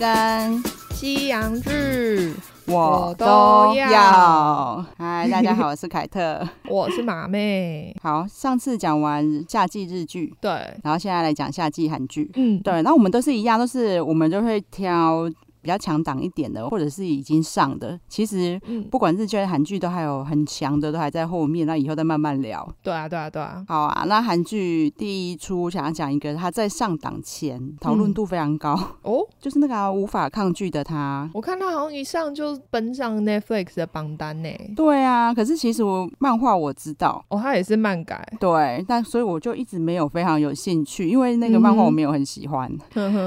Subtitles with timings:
[0.00, 0.62] 跟
[0.94, 2.32] 西洋剧
[2.66, 3.26] 我都
[3.74, 4.82] 要。
[4.96, 6.40] 嗨，大家好，我是凯特，
[6.70, 7.94] 我是马妹。
[8.02, 10.50] 好，上次讲完夏季日剧，对，
[10.82, 12.30] 然后现在来讲夏季韩剧。
[12.36, 15.30] 嗯，对，那我们都是一样，都是我们就会挑。
[15.62, 21.66] 比较强档一点的，或者是已经上的，其实不管日剧还是韩剧，都还有很强的，都还在后面。
[21.66, 22.66] 那以后再慢慢聊。
[22.82, 23.64] 对啊，对啊，对啊。
[23.68, 28.72] 好啊，那韩剧第一出想要讲一个，他在上档前讨论度非常高
[29.02, 31.28] 哦， 就是那个、啊、无法抗拒的他。
[31.34, 34.48] 我看他好像一上就奔上 Netflix 的榜单呢。
[34.74, 38.26] 对啊，可是其实我漫画我知道哦，他也是漫改。
[38.38, 42.70] 对，但所以我就一直没有非常有兴趣，因为那个漫画我没有很喜欢。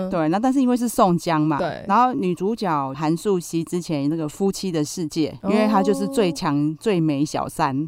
[0.09, 2.94] 对，那但是因为是宋江嘛，对，然后女主角。
[2.94, 7.88] 韩素汐之前那个夫妻的世界，因为她就是最强最美小三，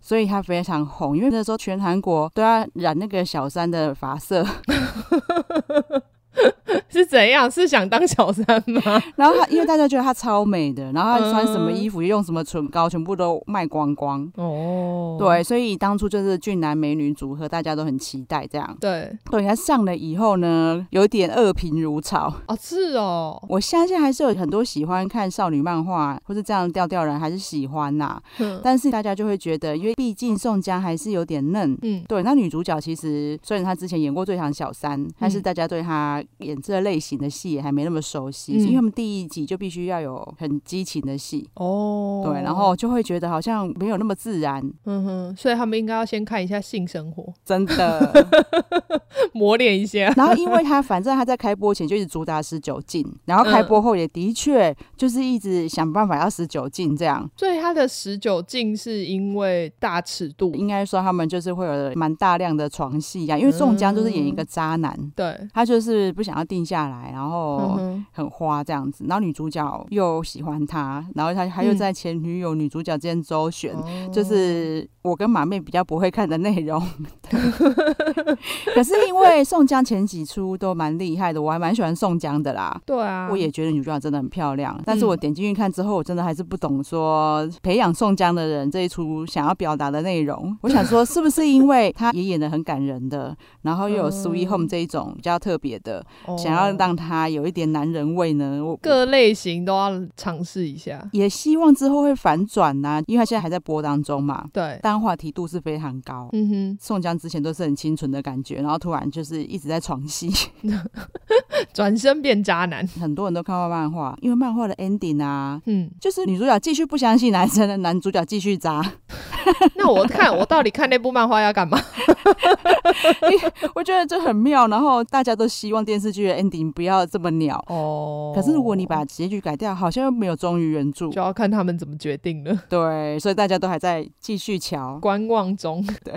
[0.00, 1.16] 所以她非常红。
[1.16, 4.46] 因为那时候全韩国都要染那个小三的发色。
[6.88, 7.50] 是怎样？
[7.50, 8.80] 是想当小三吗？
[9.16, 14.30] 然后他，因为大家觉得她超美的，然后她穿什么衣服，用什么唇膏，全部都卖光光。
[14.36, 18.76] 哦，对，所以当初就是俊男美女组合，大家都很期待这样。
[18.80, 22.32] 对，对，他上了以后呢，有点恶评如潮。
[22.46, 28.22] 哦，是哦，我相信还是有很多喜欢看少女漫画或是这样调调人还是喜欢呐、啊。
[28.38, 31.76] 嗯，但是大家就会觉得，因为毕竟宋江还是有点嫩。
[31.82, 41.48] 嗯，对，那女主角其实虽然她之前演过《最强小三》，但是大家对她演这类型的戏也还没那么熟悉，嗯、因为他们第一集就必须要有很激情的戏。
[41.54, 48.26] 哦，对，然后就会觉得好像没有那么自然，嗯哼，所以他们应该要先看一下性生活，真的
[49.32, 50.12] 磨练一下。
[50.16, 65.48] 然后，因为他反正他在开播前就一直主打十九禁，然后开播后也的确就是一直想办法要十九禁这样，所以他的十九禁是因为大尺度，应该说他们就是会有蛮大量的床戏啊，因为宋江就是演一个渣男，嗯、对。
[65.52, 67.78] 他就是不想要定下来，然后
[68.12, 76.82] 很花这样子，然后女主角又喜欢他，然后他他又在前女友、女主角之间周旋，嗯、就是我跟马妹比较不会看的内容。
[78.74, 82.80] 可是因为宋江前几出都蛮厉害的，我还蛮喜欢宋江的啦。
[82.86, 84.78] 对啊，我也觉得女主角真的很漂亮。
[84.84, 90.56] 但是我点进去看之后，我真的还是不懂说培养宋江的人这一出想要表达的内容。
[90.62, 95.95] 我想说，是不是因为他也演的很感人的，然后又有 Sweet Home 这一种比较特别的，
[96.26, 98.64] 嗯、想要让他有一点男人味呢？
[98.64, 104.46] 我各类型都要尝试一下，也希望之后会反转呐、啊，因为他现在还在播当中嘛。
[104.52, 106.28] 对，但话题度是非常高。
[106.32, 110.30] 嗯哼，宋江之前都是很清纯的感觉，然后突然就是一直在床戏，
[111.72, 112.86] 转身变渣男。
[113.00, 118.82] 很多人都看过漫画，因为漫画的 ending 啊，嗯，就是女主角继续不相信男生的，男主角继续渣。
[119.76, 121.78] 那我看我到底看那部漫画要干嘛？
[123.74, 128.32] 我觉得这很妙，然后大家都希望电视剧的 ending 不要这么鸟哦。
[128.34, 132.54] 可是如果你把结局改掉，好像又没有忠于原著，就要看他们怎么决定了。
[132.68, 135.82] 对，所以大家都还在继续瞧观望中。
[136.04, 136.12] 对，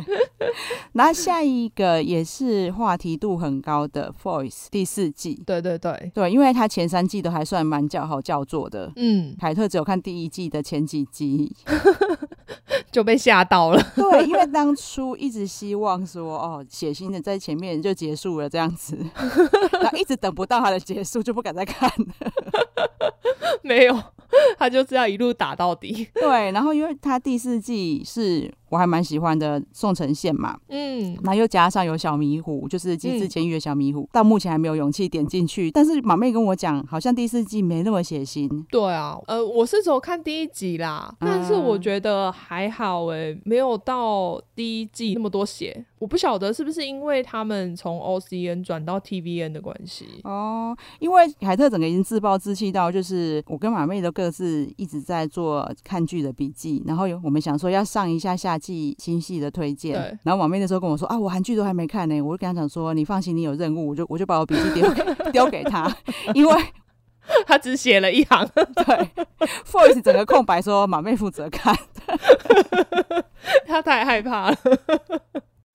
[0.94, 5.42] 那下一个也是话题度很高的《Voice》第四季。
[5.46, 8.92] 对对对对，因为他前三季都还算蛮叫好叫座的。
[8.96, 11.56] 嗯，凯特只有看第一季的前几集。
[12.92, 13.80] 就被吓到了。
[13.96, 18.98] 对，因为当初一直希望说，哦，血腥的在前面就结束了这样子，
[19.82, 22.32] 然后一直等不到它的结束，就不敢再看了。
[23.62, 24.04] 没有，
[24.58, 26.08] 他就是要一路打到底。
[26.16, 28.52] 对，然后因为他第四季是。
[28.72, 35.72] 我还蛮喜欢的宋承宪嘛，嗯，那又加上有小迷糊，就是机智监狱的小迷糊，嗯、到目前还没有勇气点进去。
[35.72, 38.48] 但是马妹跟我讲，好像第四季没那么血腥。
[38.70, 45.84] 对啊，呃，我是只有看第一集啦，但是我觉得还好哎、欸，没有到第一季那么多血。
[45.98, 65.90] 我不晓得是不是因为他们从 OCN 转到 TVN 的关系哦，因为凯特整个已经自暴自弃到，就是我跟马妹都各自一直在做看剧的笔记，然后我们想说要上一下夏季新戏的推荐，对然后马妹那时候跟我说啊，我韩剧都还没看呢，我就跟他讲说，你放心，你有任务，我就我就把我笔记丢给丢给他，
[66.36, 66.54] 因为
[67.48, 69.10] 他只写了一行， 对
[69.72, 71.74] ，Voice 整个空白，说马妹负责看，
[73.66, 74.58] 他太害怕了。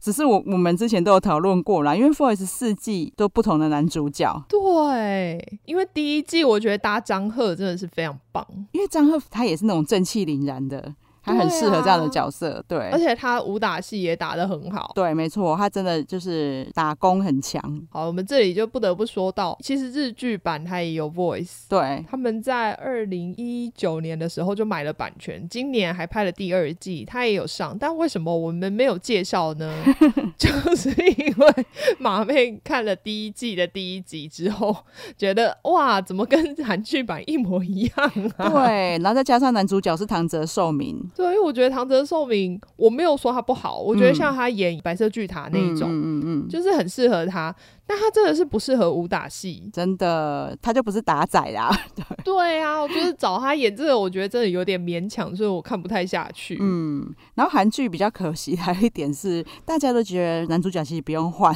[0.04, 4.44] 只是我我们之前都有讨论过啦，因为《Voice》四季都不同的男主角。
[4.50, 17.60] 对，因为第一季我觉得搭张赫真的是非常棒，因为张赫他也是那种正气凛然的，他很适合这样的角色，对，啊、对，而且他武打戏也打得很好，对，没错，他真的就是打功很强。
[17.90, 29.74] 好，我们这里就不得不说到，其实日剧版它也有 Voice，对，他们在二零一九年的时候就买了版权，今年还拍了第二季，他也有上，但为什么我们没有介绍呢？
[30.36, 31.66] 就是因为
[31.98, 34.76] 马妹看了第一季的第一集之后，
[35.16, 38.48] 觉得哇，怎么跟韩剧版一模一样啊？
[38.50, 47.54] 对，然后再加上男主角是唐泽寿明，对，因为我觉得唐泽寿明，我没有说他不好，我觉得像他演白色巨塔那一种，嗯嗯嗯，就是很适合他。
[47.86, 51.70] 但他真的是不适合武打戏，真的，他就不是打仔啦。
[51.94, 56.56] 对，对啊，我就是找他演这个，我觉得真的有点勉强，所以我看不太下去。
[56.60, 61.54] 嗯，然后韩剧比较可惜还有一点是，大家都觉得男主角其实不用换，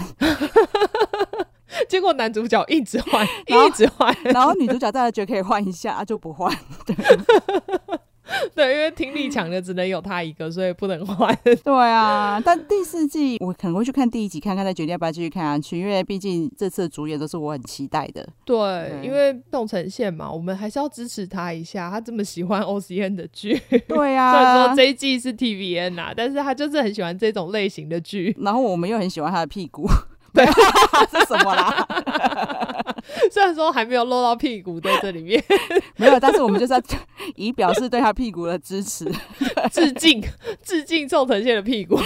[1.88, 6.54] 结果男主角一直换，一直换，然后女主角大家觉得可以换一下，就不换。
[8.54, 8.68] 对。
[8.74, 11.36] 因为听力强的只能有他一个，所以不能换。
[11.64, 15.78] 对啊，但第四季我可能会去看第一集，看看再决定要不要继续看下去。
[15.78, 18.26] 因为毕竟这次的主演都是我很期待的。
[18.44, 21.90] 对，对因为宋承宪嘛，我们还是要支持他一下。
[21.90, 28.36] 他这么喜欢 OCN 的剧，对啊， 虽然说这一季是 TVN 呐，但是他就是很喜欢这种类型的剧。
[28.40, 29.88] 然后我们又很喜欢他的屁股。
[30.34, 31.86] 对，是什么啦？
[33.32, 35.42] 虽然说还没有露到屁股在这里面，
[35.96, 36.82] 没有，但是我们就是要
[37.36, 39.04] 以表示对他屁股的支持，
[39.70, 40.22] 致敬，
[40.62, 41.98] 致敬宋承宪的屁股。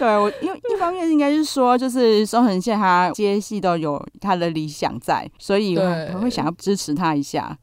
[0.00, 7.56] 对，我因为一方面应该是说，就是宋承宪他接戏都有他的理想在，所以我会想要支持他一下，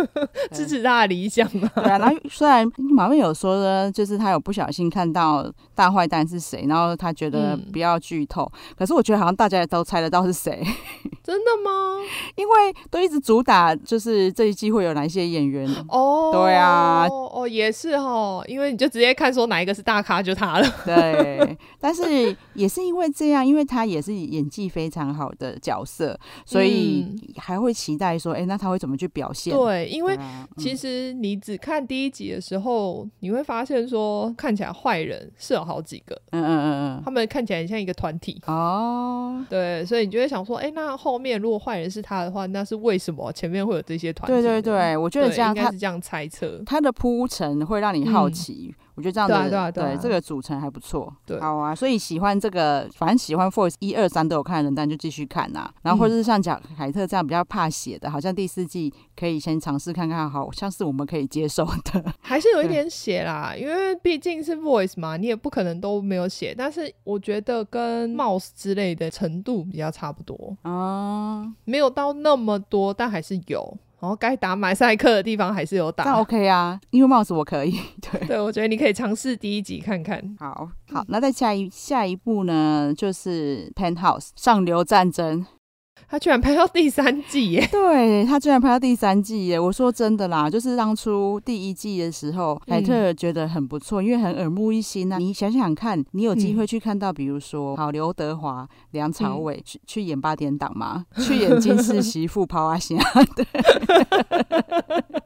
[0.52, 1.70] 支持他的理想嘛。
[1.74, 10.62] 对啊，然后虽然马妹有说呢，就是他有不小心看到大坏蛋是谁，然后他觉得不要剧透，嗯，可是我觉得好像大家都猜得到是谁。
[11.24, 11.96] 真的吗？
[12.36, 12.54] 因为
[12.90, 21.56] 都一直主打就是这一季会有哪一些演员哦，对啊，哦也是哦，因为你就直接看说哪一个是大咖就他了，对。
[21.80, 29.54] 但是也是因为这样，因为他也是演技非常好的角色，所以还会期待说，哎、欸，那他会怎么去表现？
[29.54, 30.18] 对，因为
[30.56, 44.32] 其实你只看第一集的时候，你会发现说，看起来坏人是有好几个，嗯嗯嗯嗯，他们看起来很像一个团体哦，对，所以你就会想说，哎、欸，那后面如果坏人是他的话，那是为什么前面会有这些团体？
[44.32, 48.74] 对对对，我觉得这样应该是这样猜测，他的铺陈会让你好奇。
[48.78, 55.74] 嗯我觉得这样子对、啊对，啊对，啊、对这个组成还不错，对，好啊，所以喜欢这个，反正喜欢 Force 一二三都有看的人，但就继续看呐、啊。
[55.82, 66.54] 然后或者是像贾凯特这样比较怕血的，好像第四季可以先尝试看看，好像是我们可以接受的， 还是有一点血啦，因为毕竟是 Voice 嘛，你也不可能都没有血。
[66.56, 73.76] 但是我觉得跟 Mouse 之类的程度比较差不多啊、嗯，没有到那么多，但还是有。
[73.98, 77.80] 然后该打马赛克的地方还是有打，那 OK 啊，因为帽子我可以。
[78.00, 80.36] 对，对我觉得你可以尝试第一集看看。
[80.38, 85.46] 好，好，那再下一下一步呢，就是《Penthouse》上流战争。
[86.08, 87.66] 他居然拍到第三季耶！
[87.72, 89.58] 对，他居然拍到第三季耶！
[89.58, 95.18] 我说真的啦，就是当初第一季的时候，凯特觉得很不错，因为很耳目一新啊。
[95.18, 101.04] 你想想看，你有机会去看到，比如说，好刘德华、梁朝伟去去演八点档吗？
[101.18, 102.96] 去演金氏媳妇抛阿香？
[103.34, 103.44] 对，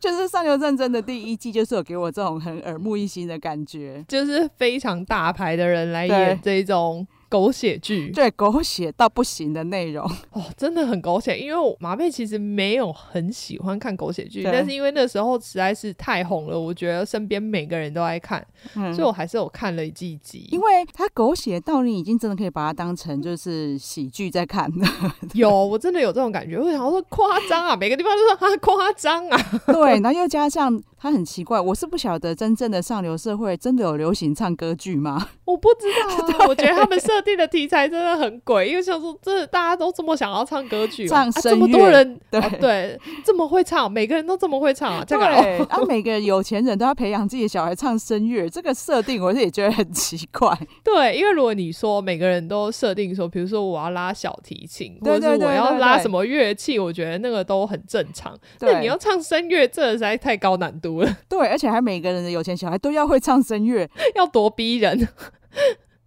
[0.00, 7.06] 就是上流战争的第一季，就是有给我这种很耳目一新的感觉，就是非常大牌的人来演这一种。
[7.32, 11.38] 狗血剧，对，狗血到不行的内容 哦，真的很狗血。
[11.38, 18.46] 因为我马妹其实没有很喜欢看狗血剧，但是因为那时候实在是太红了，我觉得身边每个人都爱看，
[18.76, 20.46] 嗯，所以我还是有看了一季集。
[20.50, 24.86] 因为它狗血到你已经真的可以把它当成就是喜剧在看了。
[25.32, 26.58] 有，我真的有这种感觉。
[26.58, 29.60] 我想说夸张啊，每个地方都说他夸张啊。
[29.68, 35.30] 对，然后又加上他很奇怪，我是不晓得真正的上流社会真的有流行唱歌剧吗？
[35.46, 50.56] 我不知道啊，我觉得他们设定的题材真的很鬼，因为像说这大家都这么想要唱歌曲，唱声这么多人对，啊、对这么会唱，每个人都这么会唱啊，这个对， 啊，每个有钱人都要培养自己的小孩唱声乐，这个设定我是也觉得很奇怪。
[50.84, 58.36] 对，因为如果你说每个人都设定说，比如说我要拉小提琴，或者是我要拉什么乐器，我觉得那个都很正常。
[58.60, 61.16] 那，你要唱声乐，这实在太高难度了。
[61.28, 65.08] 对，而且还每个人的有钱小孩都要会唱声乐， 要多逼人。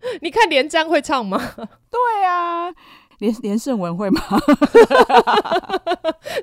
[0.21, 1.39] 你看连江会唱吗？
[1.57, 2.69] 对啊，
[3.19, 4.21] 连连胜文会吗？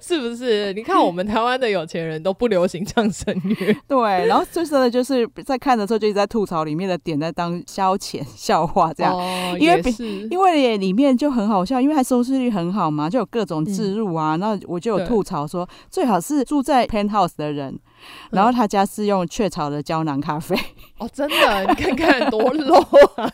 [0.00, 0.72] 是不是？
[0.72, 3.76] 你看我们台湾的有钱人都不流行唱声乐。
[3.86, 9.82] 对，然后最深的就是在看的时候就一直在吐槽里面的点在当消遣笑话这样，哦、因为
[10.30, 14.36] 因为里面就很好笑，因为它收视率很好嘛，就有各种置入啊。
[14.38, 17.78] 然后我就有吐槽说，最好是住在 Penthouse 的人。
[18.30, 20.56] 然后他家是用雀巢的胶囊咖啡。
[20.98, 23.30] 哦，真的，你看看多 low 啊！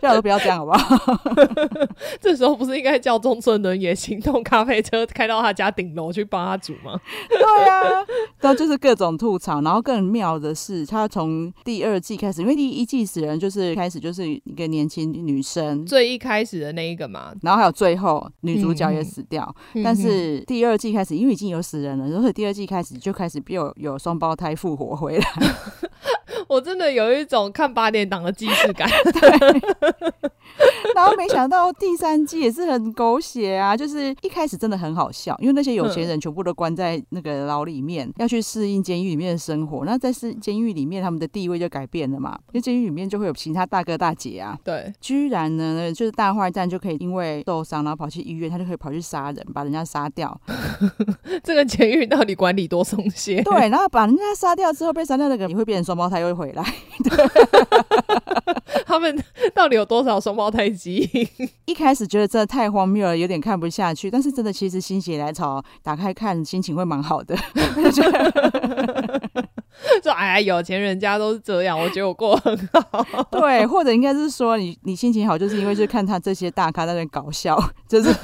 [0.00, 1.20] 最好都不要这样，好不好？
[2.20, 6.98] 这时候不是应该叫中村伦也行动咖啡车开到他家顶楼去帮他煮吗？
[7.28, 8.04] 对啊，
[8.40, 9.60] 然后就是各种吐槽。
[9.62, 17.32] 然后更妙的是，他从第二季开始，因为第一季死人就是开始就是一个年轻女生，最一开始的那一个嘛。
[17.42, 25.24] 然后还有最后女主角也死掉，嗯、但是第二季开始，因为已经有死人了，所以第二季开始就开始有有双胞胎复活回来。
[26.48, 28.88] 我真的有一种看八点档的既视感。
[29.20, 29.62] 对。
[30.94, 33.76] 然后没想到第三季也是很狗血啊！
[33.76, 39.84] 就是一开始真的很好笑，因为那些有钱人全部都关在那个牢里面，要去适应监狱里面的生活。
[39.84, 44.58] 那在是监狱里面，他们的地位就改变了嘛，因为监狱里面就会有其他大哥大姐啊。
[44.64, 50.40] 对，居然呢，就是大坏蛋就可以因为受伤，然后跑去医院，他就可以跑去杀人，把人家杀掉。
[51.44, 53.42] 这个监狱到底管理多松懈？
[53.42, 56.64] 对，然后把人家杀掉之后，被杀掉那个也会变成双胞胎，又会回来。
[58.86, 59.24] 他们
[59.54, 61.48] 到底有多少双胞胎基因？
[61.66, 64.10] 一开始觉得真的太荒谬了，有点看不下去。
[64.10, 67.36] 但是真的，其实心血来潮打开看，心情会蛮好的。
[70.02, 73.04] 说哎呀，有钱人家都是这样，我觉得我过得很好。
[73.30, 78.14] 对，或者应该是说你你心情好，就是因为就看他这些大咖在那搞笑，就是。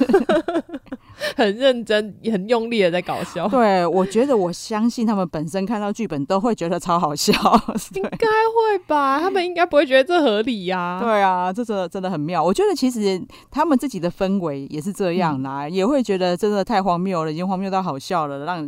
[1.35, 3.47] 很认真、很用力的在搞笑。
[3.47, 7.33] 对，我觉得我相信他们本身看到剧本都会觉得超好笑。
[7.95, 9.19] 应该会吧？
[9.19, 10.99] 他们应该不会觉得这合理呀、啊？
[11.01, 12.43] 对啊，这真的真的很妙。
[12.43, 18.67] 我觉得其实他们自己的氛围也是这样啦，嗯、也会觉得真的太荒谬了，已经荒谬到好笑了，让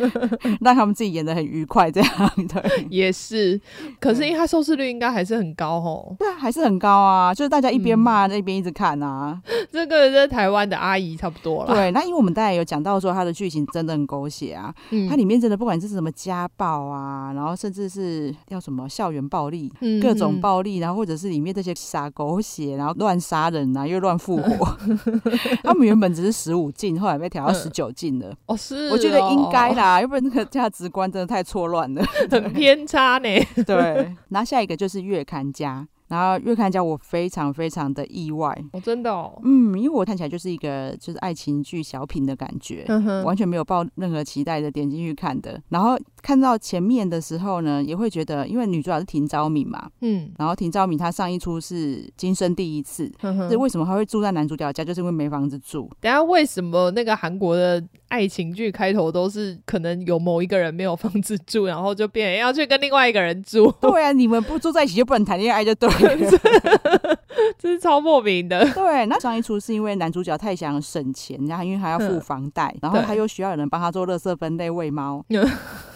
[0.60, 1.90] 让他们自己演的很愉快。
[1.90, 2.10] 这样
[2.48, 3.60] 对，也是。
[4.00, 6.14] 可是因为他收视率应该还是很高哦。
[6.18, 7.34] 对啊，还是很高啊。
[7.34, 9.40] 就是大家一边骂，那、嗯、边一直看啊。
[9.72, 11.74] 这个在台湾的阿姨差不多了。
[11.78, 11.90] 对。
[11.92, 24.76] 那因为我们大家有讲到说，它的剧情真的很狗血啊，嗯、它里面真的不管是什么家暴啊，然后甚至是叫什么校园暴力，嗯、各种暴力，然后或者是里面这些傻狗血，然后乱杀人啊，又乱复活。
[25.62, 28.34] 他们原本只是十五禁，后来被调到十九禁了。
[28.46, 33.28] 哦，是哦，我觉得应该啦，要不然那个价值观真的太错乱了，很偏差呢。
[33.66, 35.86] 对，然后下一个就是月刊家。
[36.08, 45.62] 然后月刊叫我非常非常的意外，哦，真的哦，嗯，因为我看起来就是一个就是爱情剧小品的感觉，嗯，完全没有抱任何期待的点进去看的。
[45.68, 55.90] 然后看到前面的时候呢，也会觉得，因为女主角是庭昭敏嘛，嗯，然后庭昭敏她上一出是今生第一次，嗯哼，这为什么她会住在男主角家，就是因为没房子住。
[56.02, 63.72] 等下为什么那个韩国的爱情剧开头都是可能有某一个人没有房子住，然后就变成要去跟另外一个人住？
[63.80, 67.18] 对啊，你们不住在一起就不能谈恋爱，就对了。
[67.58, 68.68] 这是超莫名的。
[68.74, 75.42] 对，那上一出是因为男主角太想省钱，然后因为他要付房贷，嗯、然后他又需要有人帮他做垃圾分类、喂猫， 对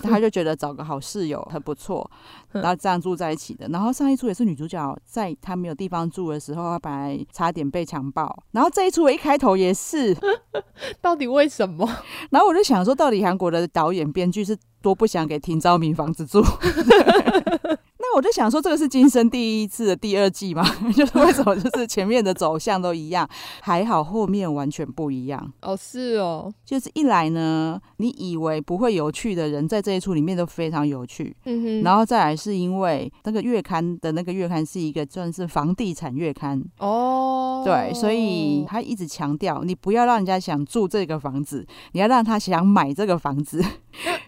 [0.03, 2.09] 他就觉得找个好室友很不错，
[2.53, 3.67] 然后这样住在一起的。
[3.69, 10.17] 然后上一出也是女主角在她没有地方住的时候，她本来差点被强暴，然后这一出我一开头也是，
[11.03, 11.87] 到底为什么？
[12.31, 16.41] 然后我就想说，到底韩国的导演编剧是多不想给廷昭明房子住？
[18.15, 20.65] 我就想说，这个是今生第一次的第二季吗？
[20.95, 23.29] 就是为什么就是前面的走向都一样，
[23.61, 25.77] 还好后面完全不一样哦。
[25.77, 31.35] 是哦，就是一来呢，你以为不会有趣的人，在这一出里面都非常有趣。
[31.45, 43.65] 嗯哼，然后再来是因为那个月刊的那个月刊是一个算是房地产月刊哦，对，所以他一直强调，你不要让人家想住这个房子，你要让他想买这个房子。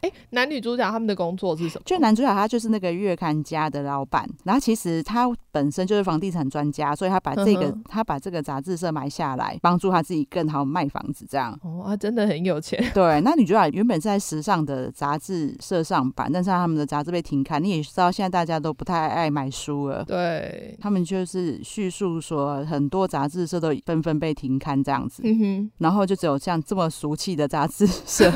[0.02, 1.82] 哎，男女主角他们的工作是什么？
[1.86, 11.58] 就男主角他就是那个月刊家的老板，然后其实他本身就是房地产专家，所以他把这个他把这个杂志社买下来，帮助他自己更好卖房子，这样。
[11.62, 12.82] 哦，他真的很有钱。
[12.94, 17.62] 对，那女主角原本是在时尚的杂志社上班，但是他们的杂志被停刊。
[17.62, 20.04] 你也知道，现在大家都不太爱买书了。
[20.04, 25.22] 对，他们就是叙述说，很多杂志社都纷纷被停刊这样子。
[25.24, 28.30] 嗯哼，然后就只有像这么俗气的杂志社。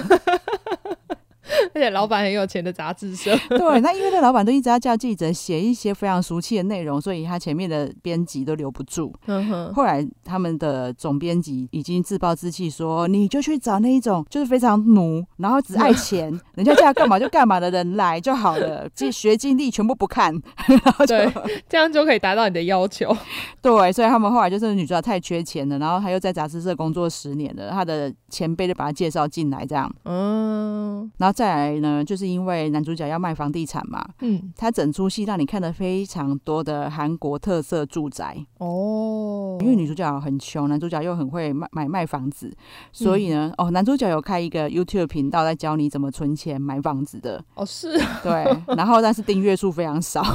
[1.79, 9.15] 而且老板很有钱的杂志社， 对，那因为那老板都一直要叫记者写一些非常俗气的内容，所以他前面的编辑都留不住。
[9.27, 20.35] 嗯哼，后来他们的总编辑已经自暴自弃说：“你就去找那一种就是非常奴，然后只爱钱，人家叫他干嘛就干嘛的人来就好了，这学经历全部不看。”
[20.67, 21.33] 然后就对，
[21.69, 23.17] 这样就可以达到你的要求。
[23.63, 29.89] 对，所以他们后来就是女主角太缺钱了，然后他又在杂志社工作十年了，他的前辈就把他介绍进来，这样。
[30.05, 31.68] 嗯，然后再来。
[31.69, 42.51] 来呢，就是因为男主角要卖房地产嘛，嗯，他整出戏让你看了非常多的韩国特色住宅哦，因为女主角很穷，男主角又很会卖买卖房子，
[42.93, 48.47] 所以呢，嗯、哦，男主角有开一个 YouTube 频道在教你怎么存钱买房子的哦，是，对，
[48.77, 50.25] 然后但是订阅数非常少。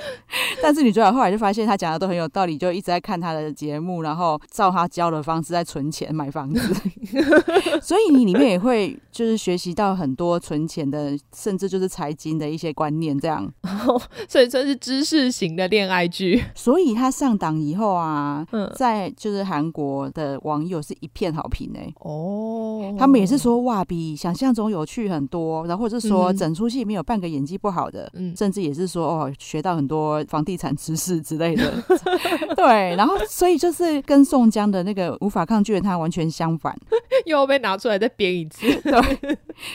[0.62, 6.60] 但是女主角后来就发现他讲的都很有道理，就一直在看他的节目，然后照他教的方式在存钱买房子。
[7.80, 13.50] 所以你里面也会就是学习到很多存钱的，甚至就是财经的一些观念，这样。
[14.28, 16.42] 所以算是知识型的恋爱剧。
[16.54, 21.94] 所以他上档以后啊，在就是韩国的网友是一片好评哎、欸。
[22.00, 31.72] 哦，他们也是说哇，比想象中有趣很多，然后或者是说整出戏没有半个演技不好的，嗯，甚至也是说哦，学到很多房地产知识之类的。
[32.54, 36.76] 对，然后所以就是跟宋江的那个无法抗拒的他完全相反。
[37.24, 38.92] 又被拿出来再编一次，对，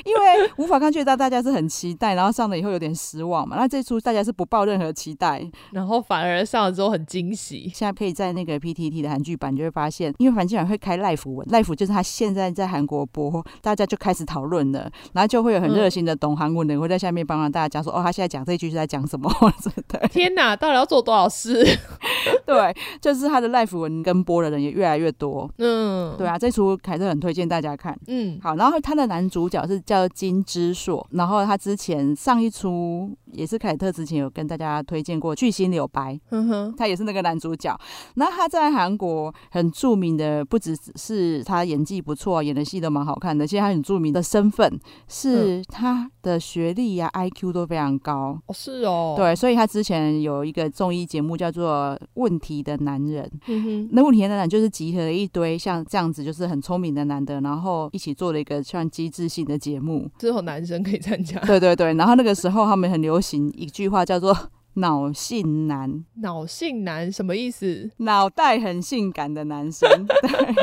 [0.05, 3.57] 因为无法抗拒的大家是很期待，然后上了以后有点失望嘛。
[3.57, 7.69] 那这出大家是不抱任何期待，然后反而上了之后很惊喜。
[7.73, 19.29] 现在可以在那个 PTT 的韩剧版就会发现，因为反正经常会开 live 文，live 就是他现在在韩国播，大家就开始讨论了，然后就会有很热心的懂韩文的人会在下面帮忙大家讲说，哦，他现在讲这一句是在讲什么？
[19.87, 21.63] 对，天哪，到底要做多少事？
[22.45, 25.49] 对，就是他的 life 文跟播的人也越来越多。
[25.57, 27.97] 嗯，对啊，这出凯特很推荐大家看。
[28.07, 37.77] 嗯，好，然后他的男主角是叫金之硕，然后他之前上一出也是凯特之前有跟大家推荐过《巨星柳白》，嗯哼，他也是那个男主角。
[38.15, 43.47] 那他在韩国很著名的，不只是他演技不错，演的戏都蛮好看的。
[43.47, 48.37] 其实他很著名的身份是他的学历呀、啊、IQ 都非常高。
[48.47, 61.39] 哦，是哦，对，所以他之前有一个综艺节目叫做《问题的男人》，嗯，那《问题的男人》就是集合了一堆像这样子就是很聪明的男的，然后一起做了一个像机智性的节目，只有男生可以参加。
[61.41, 64.35] 对对对，然后那个时候他们很流行一句话叫做
[64.75, 67.91] “脑性男”，脑性男什么意思？
[67.97, 69.87] 脑袋很性感的男生。
[70.07, 70.55] 对，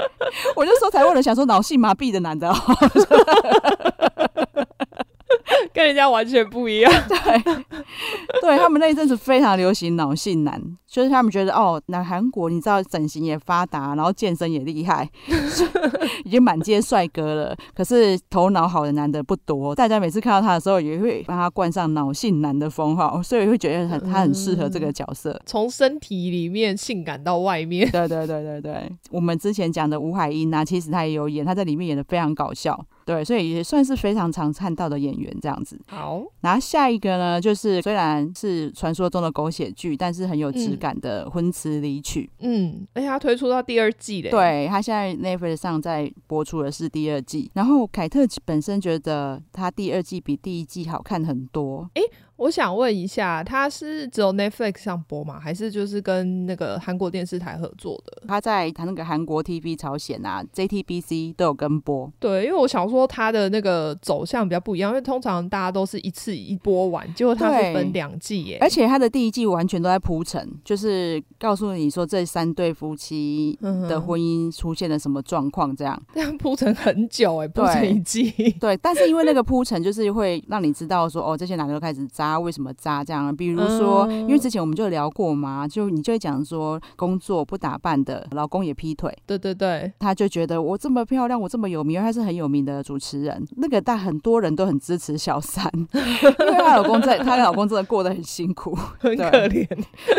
[0.56, 2.50] 我就说才问了，想说脑性麻痹的男的。
[5.74, 7.64] 跟人家完全不一样， 对，
[8.40, 10.60] 对他们那一阵子非常流行脑性男，
[10.90, 15.08] 就是他们觉得哦，那韩国你知道整形也发达，然后健身也厉害，
[16.24, 32.86] 已经满街帅哥了，可是头脑好的男的不多，大家每次看到他的时候也会帮他冠上脑性男的封号，所以会觉得很他很适合这个角色，从、嗯、身体里面性感到外面，对对对对对，我们之前讲的吴海英啊，其实他也有演，他在里面演的非常搞笑。
[33.04, 35.80] 对，所以也算是非常常看到的演员这样子。
[35.86, 42.30] 好，然后下一个呢，就是虽然是传说中的狗血剧，但是很有质感的《婚词离曲》。
[42.38, 44.30] 嗯，而且他推出到第二季嘞。
[44.30, 47.50] 对，他现在 Netflix 上在播出的是第二季。
[47.54, 51.90] 然后凯特本身觉得他第二季比第一季好看很多。
[51.94, 52.02] 诶
[52.38, 55.40] 我想问一下，他是只有 Netflix 上播吗？
[55.40, 58.22] 还是就是跟那个韩国电视台合作的？
[58.28, 62.08] 他在他那个韩国 TV 朝鲜啊，JTBC 都有跟播。
[62.20, 68.58] 对，因为我想说他的那个走向比较不一样，因为通常大家都是一次一播完，结果他是分两季耶。
[68.60, 76.00] 而且他的第一季完全都在铺陈，就是告诉你说这三对夫妻的婚姻出现了什么状况，这样。
[76.14, 78.30] 这样铺陈很久哎，铺陈一季。
[78.60, 82.27] 对，但是因为那个铺陈就是会让你知道说，哦，这些男的都开始渣。
[82.32, 83.34] 他为什么渣这样？
[83.34, 89.14] 比如说，嗯、因为之前我们就聊过嘛，就你就会讲说，工作不打扮的老公也劈腿。
[89.26, 93.46] 对对对，他就觉得我这么漂亮，我这么有名，因为他是很有名的主持人。
[93.56, 99.66] 那个但很多人都很支持小三，因为她老公在，她老公真的过得很辛苦， 很可怜。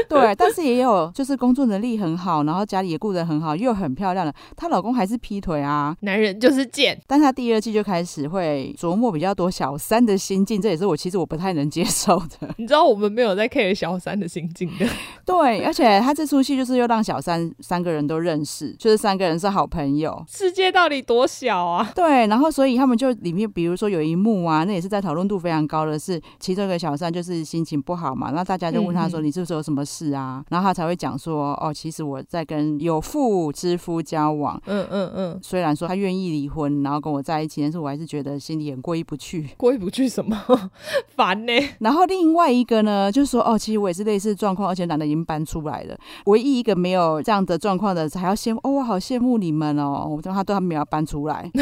[0.07, 5.95] 对，但是也有就是工作能力很好，然后家里也顾得很好，又很漂亮的，她老公还是劈腿啊。
[6.01, 6.99] 男人就是贱。
[7.07, 11.98] 但她第二季就开始会琢磨比较多小三的心境，这也是我其实我不太能接受。
[12.57, 14.85] 你知道我们没有在 care 小三的心境的，
[15.25, 20.23] 对，而且他这出戏就是又让小三三个人都认识，就是三个人是好朋友。
[20.27, 21.91] 世界到底多小啊？
[21.95, 39.49] 对，然后所以他们就里面，比如说有一幕啊，那也是在讨论度非常高的是，其中一个小三就是心情不好嘛，那大家就问他说：“你是不是有什么事啊？”然后他才会讲说：“哦，其实我在跟有妇之夫交往。”嗯嗯嗯，虽然说他愿意离婚，然后跟我在一起，但是我还是觉得心里很过意不去。
[39.57, 40.37] 过意不去什么？
[41.15, 41.75] 烦呢、欸。
[41.89, 45.97] 然后另外一个呢，就是说哦，其实我也是类似状况，而且男的已经搬出来了。
[46.25, 50.05] 唯一一个没有这样的状况的，还要羡慕哦，我好羡慕你们哦。
[50.07, 51.51] 我说他都还没有搬出来。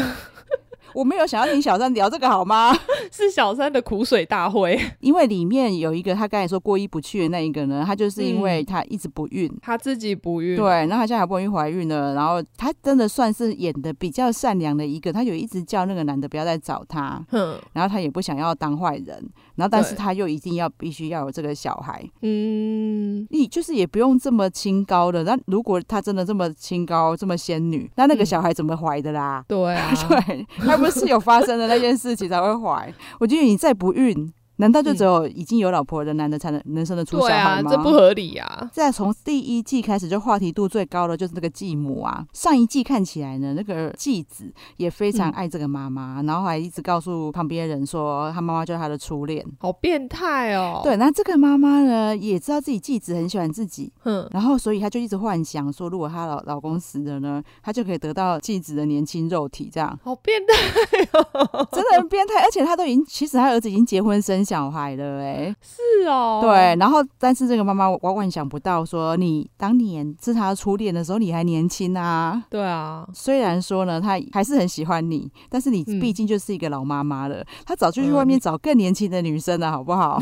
[0.94, 2.74] 我没有想要听小三聊这个好吗？
[3.12, 19.22] 是小三的苦水大会， 因为里面有一个他刚才说过意不去的那一个呢，他就是因为他一直不孕，他自己不孕，对，然后他现在好不容易怀孕了，然后他真的算是演的比较善良的一个，他有一直叫那个男的不要再找他，嗯，然后他也不想要当坏人，
[19.58, 29.44] 然后但是他又一定要必须要有这个小孩，嗯，你就是也不用这么清高的，那如果他真的这么清高这么仙女，那那个小孩怎么怀的啦？
[29.48, 32.94] 对啊，对，他不是有发生的那件事情才会怀。
[33.18, 34.32] 我觉得你再不孕。
[34.58, 37.70] 难道就只有已经有老婆的男的才能能生得出小孩吗？
[37.70, 38.70] 对啊，这不合理啊！
[38.72, 42.24] 再从第一季开始就话题度最高的就是那个继母啊。
[42.32, 50.80] 上一季看起来呢，那个继子也非常爱这个妈妈，嗯、然后还一直告诉旁边人说他妈妈就是他的初恋，好变态哦！
[50.82, 61.68] 对，那这个妈妈呢也知道自己继子很喜欢自己，嗯，然后所以她就一直幻想说，如果她老老公死了呢，她就可以得到继子的年轻肉体，这样好变态哦！
[61.70, 80.18] 真的很变态，而且她都已经，其实她儿子已经结婚生小孩了，哎，是哦，对，然后但是这个妈妈万万想不到，说你当年是他初恋的时候，你还年轻啊，对啊，虽然说呢，他还是很喜欢你，但是你毕竟就是一个老妈妈了，他早就去外面找更年轻的女生了，好不好？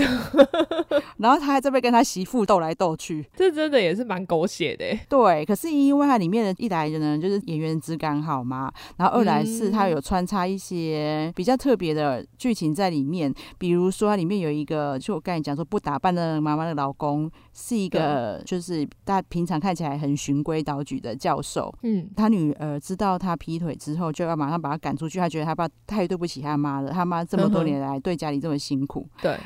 [1.19, 5.45] 然后他还在被跟他媳妇斗来斗去，这真的也是蛮狗血的，对。
[5.45, 14.57] 可是因为它里面的一来呢，就是演员质感好嘛，然后二来是它有穿插一些比较特别的剧情在里面，比如说它里面有。
[14.57, 21.71] 一个就我刚才讲说不打扮的妈妈的老公是一个，就是大家平常看起来很循规蹈矩的教授。
[21.83, 25.19] 嗯，他女儿知道他劈腿之后，就要马上把他赶出去。
[25.19, 29.07] 他觉得他爸太对不起他妈了，他妈这么多年来对家里这么辛苦。
[29.21, 29.39] 对。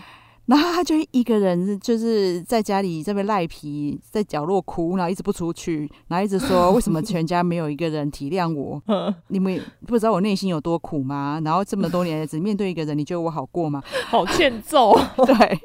[0.50, 8.82] 然后他就一个人，就是在家里这边赖皮，在角落哭，然后一直不出去，然后一直说为什么全家没有一个人体谅我？
[9.28, 11.40] 你们不知道我内心有多苦吗？
[11.44, 13.80] 然后这么多年只面对一个人，你觉得我好过吗？
[14.06, 14.92] 好欠揍，
[15.24, 15.60] 对。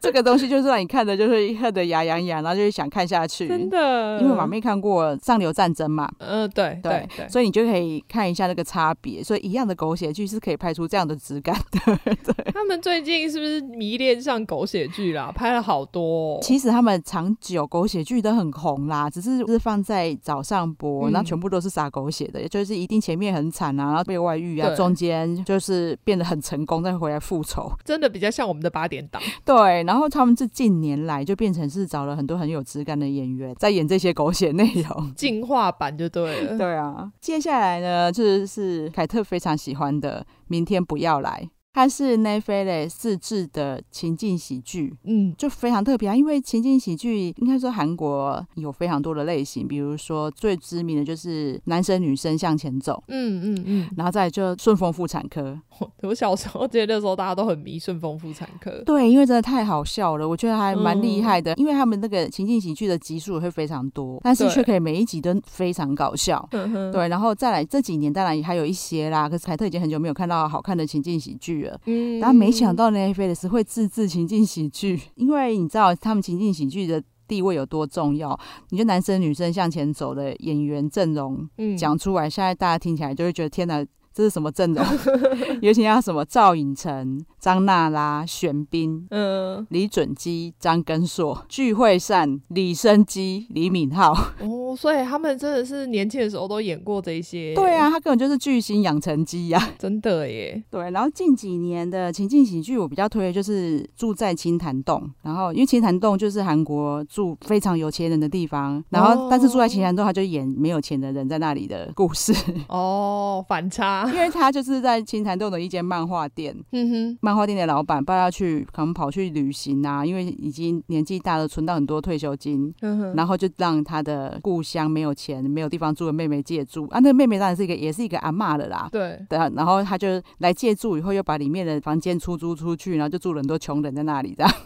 [0.02, 3.46] 这个东西就是让你看的，就是恨得牙痒痒，然后就是想看下去。
[3.46, 6.10] 真的，因为马妹看过《上流战争》嘛。
[6.18, 9.22] 嗯、呃，对对对，所以你就可以看一下那个差别。
[9.22, 11.98] 所以一样的狗血剧是可以拍出这样的质感的。
[12.24, 15.30] 对，他们最近是不是迷恋上狗血剧啦？
[15.34, 16.38] 拍了好多、哦。
[16.42, 27.70] 其实他们长久狗血剧都很红啦，只是是放在早上播，然后全部都是撒狗血的，也、嗯、就是一定前面很惨啊，然后被外遇啊，中间就是变得很成功，再回来复仇。
[27.84, 29.20] 真的比较像我们的八点档。
[29.44, 29.84] 对。
[29.90, 36.56] 然后他们这近年来就变成是找了很多很有质感的演员在演这些狗血内容， 进化版就对了。
[36.56, 41.42] 对啊，接下来呢，就是凯特非常喜欢的《明天不要来》。
[41.72, 46.16] 它是 Netflix 自制的情境喜剧，嗯，就非常特别啊。
[46.16, 55.56] 因为情境喜剧应该说韩国有非常多的类型，比如说最知名的就是男生女生向前走，嗯嗯嗯，然后再来就顺风妇产科。
[56.02, 61.52] 我小时候觉得那时候大家都很迷顺风妇产科，对，因为真的太好笑了，我觉得还蛮厉害的。
[61.52, 67.08] 嗯、因为他们那个情境喜剧的集数会非常多，但是却可以每一集都非常搞笑，对，对。
[67.08, 71.59] 然后再来这几年当然也还有一些啦，可是凯特已经很久没有看到好看的情境喜剧。
[71.86, 78.38] 嗯，然后没想到 Netflix 会自制情境喜剧， 因为你知道他们情境喜剧的地位有多重要。
[78.70, 84.84] 你就男生女生向前走的演员阵容，嗯，讲出来，现在大家听起来就会觉得天哪，这是什么阵容？
[85.62, 87.24] 尤其要什么赵寅成。
[87.40, 94.14] 张娜拉、玄彬、嗯，李准基、张根硕、具惠善、李生基、李敏镐。
[94.40, 97.54] 哦，所以他们真的是年轻的时候都演过这些。
[97.54, 100.62] 对啊，他根本就是巨星养成机呀，真的耶。
[100.70, 105.10] 对，然后近几年的情境喜剧，我比较推的就是住在青潭洞。
[105.22, 112.34] 然后因为青潭洞就是韩国住非常有钱人的地方，然后但是住在青潭洞，他就演没有钱的人在那里的故事。
[112.68, 116.54] 哦，反差， 因为他就是在青潭洞的一间漫画店。
[116.72, 117.18] 嗯哼。
[117.30, 126.98] 漫画店的老板，爸要去，可能跑去旅行啊，因为已经年纪大了，存到很多退休金，嗯、然后就让他的故乡没有钱、没有地方住的妹妹借住啊。
[126.98, 128.88] 那个妹妹当然是一个，也是一个阿嬷了啦。
[128.90, 134.52] 对对啊，然后他就来借住，以后又把里面的房间出租出去，然后就住了很多穷人在那里，这样。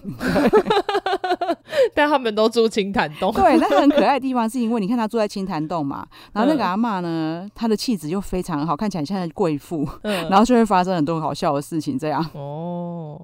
[1.95, 3.31] 但他们都住青潭洞。
[3.33, 12.25] 对，那很可爱的地方是因为你看他住在青潭洞嘛，然后那个阿嬷呢，她的气质又非常好，看起来像贵妇，嗯、然后就会发生很多很好笑的事情，这样。
[12.33, 12.54] 哦。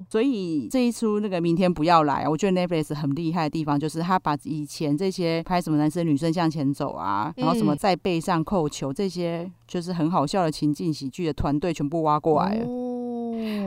[0.09, 12.67] 所以这一出那个明天不要来，我觉得 Netflix 很厉害的地方就是他把以前这些拍什么男生女生向前走啊，然后什么在背上扣球这些，就是很好笑的情境喜剧的团队全部挖过来了。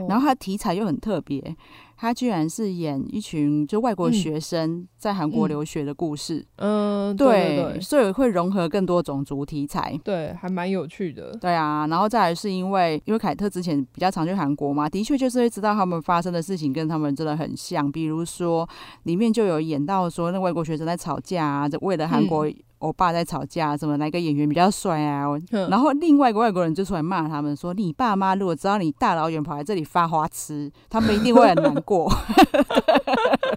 [0.07, 1.55] 然后他的题材又很特别，
[1.97, 6.45] 他居然是演一群就外国学生在韩国留学的故事。
[6.57, 9.97] 嗯，嗯对，对，对，对，所以会融合更多种族题材。
[10.03, 11.31] 对，还蛮有趣的。
[11.37, 17.91] 对啊，然后再来是因为因为凯特之前比较常去韩国嘛，的确就是会知道他们发生的事情跟他们真的很像。
[17.91, 18.67] 比如说
[19.03, 22.47] 里面就有演到说那外国学生在吵架啊，就为了韩国。
[22.47, 25.25] 嗯欧巴在吵架，什么哪个演员比较帅啊？
[25.69, 32.11] 然后另外一个外国人就出来骂他们说：“你爸妈如果知道你大老远跑来这里发花痴，他们一定会很难过。”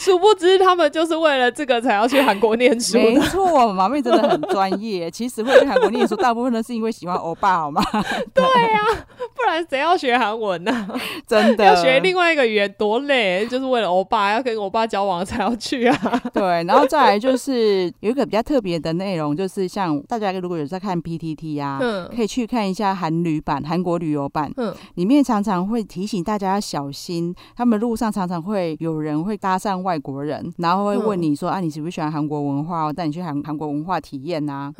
[0.00, 2.96] 殊不知他们就是为了这个才要去韩国念书。
[2.96, 5.10] 没错，马妹真的很专业。
[5.10, 7.82] 其实会去韩国念书，大部分都是因为喜欢欧巴，好吗？
[8.32, 8.88] 对呀、啊，
[9.36, 10.98] 不然谁要学韩文呢、啊？
[11.28, 15.98] 真的要学另外一个语言多累，就是为了欧巴，要跟欧巴交往才要去啊。
[16.32, 32.84] 对，然后再来就是有一个比较特别的内容，就是像大家如果有在看 PTT 呀、啊嗯，可以去看一下韩旅版、韩国旅游版，嗯，里面常常会提醒大家要小心，他们路上常常会有人会搭讪外国人，然后会问你说、嗯、啊，你喜不喜欢韩国文化？
[32.84, 34.72] 我带你去韩韩国文化体验呐。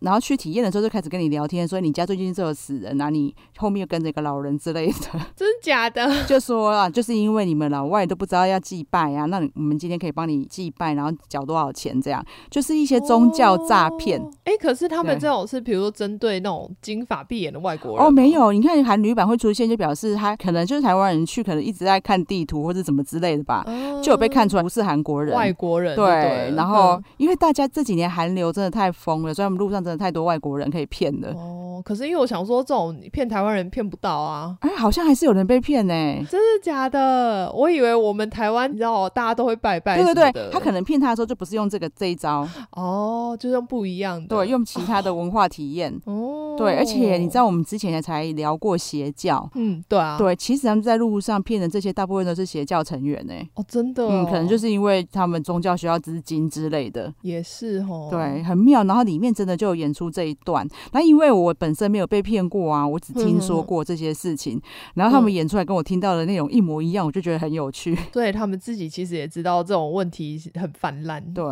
[0.00, 4.94] 然后去体验的时候就开始跟你聊天，说你家最近是有死人啊，你后面又跟着一个老人之类的。
[5.36, 6.24] 真假的？
[6.26, 12.00] 就说啊，就是因为你们老外都不知道要祭拜啊，那我们今天可以帮你祭拜，然后缴多少钱？
[12.00, 14.20] 这样就是一些宗教诈骗。
[14.20, 18.52] 哎、哦欸，可是他们这种是比如说针对那种金发碧眼的外国人哦，没有。
[18.52, 25.94] 你看韩旅版会出现，就表示他可能就是台湾人去，可能一直在看地图或者怎么之类的吧，哦、就有被看出来不是韩国人，外国人。
[25.94, 31.32] 对，对然后、嗯、因为大家这几年韩流真的太疯了，所以我们路上真的太多外国人可以骗的。
[31.32, 34.56] 哦，可是因为我想说，这种骗台湾人骗不到啊。
[34.60, 36.24] 哎，好像还是有人被骗呢、欸。
[36.30, 37.52] 真的假的？
[37.54, 39.96] 我以为我们台湾，你知道，大家都会拜拜。
[40.02, 42.46] 对对对，他可能骗他的时候就不是用这个这一招。
[42.72, 44.28] 哦，就用不一样的。
[44.28, 45.92] 对，用其他的文化体验。
[46.04, 46.56] 哦。
[46.58, 49.48] 对，而且你知道，我们之前才聊过邪教。
[49.54, 50.16] 嗯，对啊。
[50.18, 53.48] 对，其实他们在路上骗的这些，大部分都是邪教成员呢、欸。
[53.54, 54.08] 哦，真的、哦。
[54.10, 57.12] 嗯，可能就是因为他们宗教需要资金之类的。
[57.22, 58.08] 也是哦。
[58.10, 58.84] 对，很妙。
[58.84, 60.66] 然后里面真的就有演出这一段。
[60.92, 64.56] 那因为我本身没有被骗过啊，我只听说过这些事情。
[64.56, 64.62] 嗯、
[64.94, 67.96] 然后他们演出来跟我听到的内容一模一样，我就觉得很有趣。
[68.12, 71.22] 对，他们自己其实也知道这种问题很泛滥。
[71.34, 71.44] 对。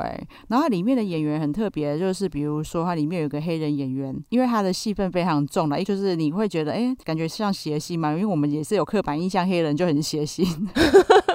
[0.48, 10.46] 然后里面的演员很特别，就是比如说它里面有个黑人演员，因为他的戏份非常重了，就是你会觉得哎，感觉像邪心嘛，因为我们也是有刻板印象，黑人就很邪心。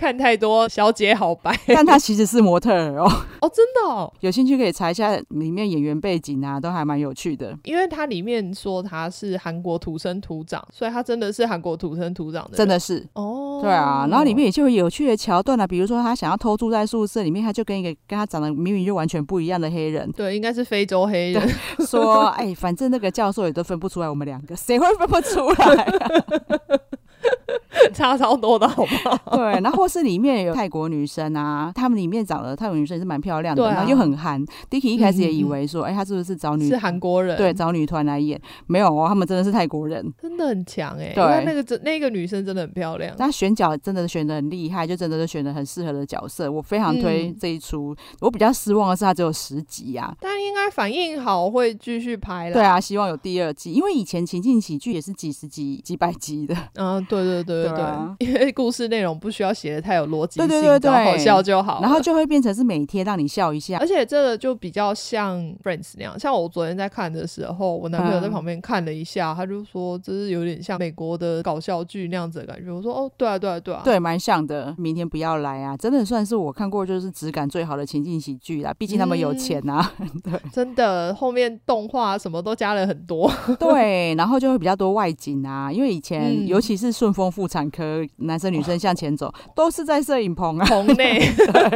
[0.00, 3.04] 看太多小姐好白， 但她其实是模特儿哦。
[3.42, 7.54] 哦，真的哦，有兴趣可以查一下里面演员背景啊，都还蛮有趣的。
[7.64, 13.60] 因为它里面说她是韩国土生土长，所以她真的是韩国土生土长的，真的是哦。
[13.62, 21.48] 对啊，然后里面也就会有趣的桥段啊，比如说她想要偷住在宿舍里面，她就跟一个跟她长得明明就完全不一样的黑人，对，应该是非洲黑人，
[21.86, 25.92] 说哎，反正那个教授也都分不出来我们两个，谁会分不出来啊？
[27.94, 29.16] 差超多的好不好？
[29.36, 34.40] 对，然后或是里面有泰国女生啊，他们里面长得泰国女生也是蛮漂亮的，啊、然后又很韩。
[34.70, 37.36] Dicky 一开始也以为说，哎、嗯，他、欸、是不是找女是韩国人？
[37.36, 41.14] 对，找女团来演，没有哦，他们真的是泰国人，真的很强哎、欸。
[41.14, 47.96] 对，那个真那个女生真的很漂亮，她选角真的选的很厉害，就真的是选的很适合的角色，我非常推这一出、嗯。
[48.20, 52.54] 我比较失望的是，它只有十集呀、啊，但应该反应好，会继续拍了。
[52.54, 56.56] 对啊，希望有第二季，因为以前情境喜剧也是几十集、几百集的。
[56.74, 58.26] 嗯，对对对对 对。
[58.26, 66.18] 因为故事内容不需要写的太有逻辑性，对对对对，好笑就好，然后就会变成是每天让你笑一下，而且这个就比较像 Friends 那样。
[66.18, 72.70] 像我昨天在看的时候，我男朋友在旁边看了一下，嗯、他就说这是有点像美国的搞笑剧那样子的感觉。
[72.70, 74.74] 我说哦，对啊，对啊，对啊，对，蛮像的。
[74.78, 78.72] 明天不要来啊，真的算是我看过就是质感最好的情境喜剧啦。
[78.76, 88.50] 毕竟他们有钱啊，嗯、 对，真的后面动画什么都加了很多，对，然后就会比较多外景啊，因为以前、嗯、尤其是顺丰妇产科男生。
[88.50, 91.20] 女生向前走，都是在摄影棚啊，棚内，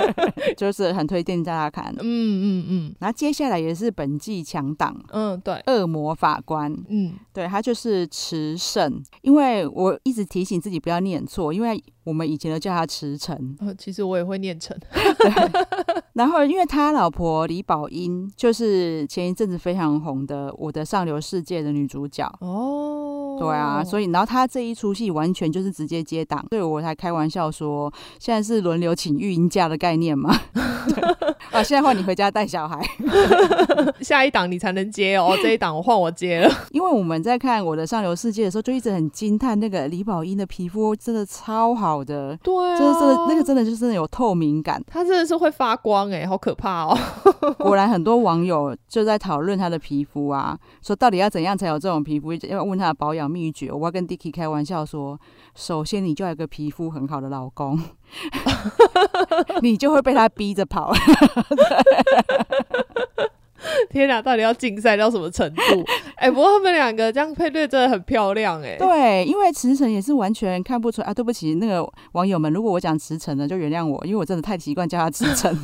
[0.58, 1.94] 就是很推荐大家看。
[2.00, 2.94] 嗯嗯嗯。
[2.98, 14.76] 然后接下来也是本季强档，嗯，对，恶魔法官，嗯，对，他就是池胜，因为我一直提醒自己不要念错，因为我们以前都叫他池诚，呃，其实我也会念成。
[16.14, 30.33] 然后，因为他老婆李宝英就是前一阵子非常红的《我的上流世界》的女主角哦，对啊，所以然后他这一出戏完全就是直接接档，所以我才开玩笑说，现在是轮流请育婴假的概念嘛。
[31.50, 32.81] 啊，现在换你回家带小孩，
[34.00, 36.50] 下一档你才能接哦，这一档我换我接了。
[36.70, 46.03] 因为我们在看《我的上流世界》的时候，就一直很惊叹那个李宝英的皮肤真的超好的，对啊，就是真的那个真的就是真的有透明感，它真的是会发光。
[46.10, 46.98] 哎、好可怕哦！
[47.58, 52.32] 果然很多网友就在讨论他的皮肤啊，说到底要怎样才有这种皮肤？
[52.48, 55.18] 要问他的保养秘诀，我要跟 Dicky 开玩笑说，
[55.54, 57.80] 首先你就要有个皮肤很好的老公，
[59.62, 60.92] 你就会被他逼着跑。
[63.94, 65.62] 天哪，到底要竞赛到什么程度？
[66.18, 68.76] 哎、欸，不过他们两个这样配对真的很漂亮哎、欸。
[68.76, 71.14] 对，因为驰骋也是完全看不出啊。
[71.14, 75.54] 对不起，那个网友们，如果我讲驰骋呢，就原谅我，因为我真的太习惯叫他驰骋。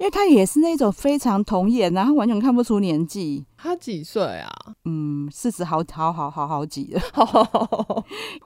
[0.00, 3.44] 因为他也是那种非常童颜，然后完全看不出年纪。
[3.56, 4.50] 他几岁啊？
[4.84, 7.00] 嗯，四十好好好好好几了。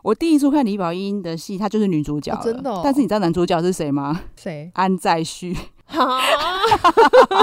[0.03, 2.83] 我第一次看李宝英的戏，她就是女主角、哦、真的、哦。
[2.85, 4.21] 但是你知道男主角是谁吗？
[4.37, 4.71] 谁？
[4.75, 5.57] 安在旭。
[5.88, 6.20] 哈，